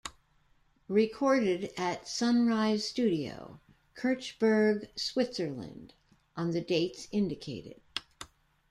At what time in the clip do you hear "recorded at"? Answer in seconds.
0.89-2.07